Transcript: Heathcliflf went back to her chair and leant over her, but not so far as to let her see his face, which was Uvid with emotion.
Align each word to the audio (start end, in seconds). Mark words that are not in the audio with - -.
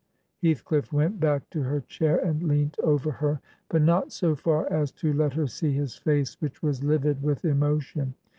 Heathcliflf 0.41 0.91
went 0.91 1.19
back 1.19 1.47
to 1.51 1.61
her 1.61 1.81
chair 1.81 2.17
and 2.17 2.41
leant 2.41 2.75
over 2.79 3.11
her, 3.11 3.39
but 3.69 3.83
not 3.83 4.11
so 4.11 4.33
far 4.35 4.65
as 4.73 4.91
to 4.93 5.13
let 5.13 5.33
her 5.33 5.45
see 5.45 5.73
his 5.73 5.95
face, 5.95 6.41
which 6.41 6.63
was 6.63 6.81
Uvid 6.81 7.21
with 7.21 7.45
emotion. 7.45 8.15